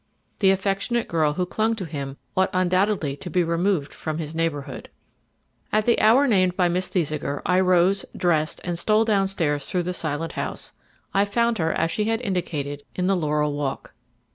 [0.39, 4.89] The affectionate girl who clung to him ought undoubtedly to be removed from his neighbourhood.
[5.71, 9.93] At the hour named by Miss Thesiger, I rose, dressed, and stole downstairs through the
[9.93, 10.73] silent house.
[11.13, 13.93] I found her as she had indicated in the Laurel Walk.